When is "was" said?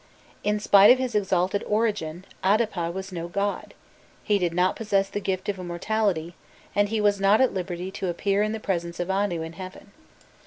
2.91-3.11, 6.99-7.19